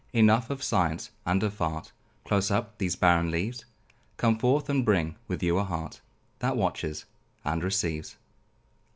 Enough 0.13 0.49
of 0.49 0.63
science 0.63 1.11
and 1.27 1.43
of 1.43 1.61
art; 1.61 1.91
Close 2.25 2.49
up 2.49 2.79
these 2.79 2.95
barren 2.95 3.29
leaves; 3.29 3.65
Come 4.17 4.39
forth, 4.39 4.67
and 4.67 4.83
bring 4.83 5.15
with 5.27 5.43
you 5.43 5.59
a 5.59 5.63
heart 5.63 6.01
That 6.39 6.57
watches 6.57 7.05
and 7.45 7.63
receives. 7.63 8.15